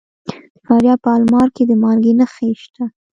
[0.27, 0.31] د
[0.65, 2.83] فاریاب په المار کې د مالګې نښې شته.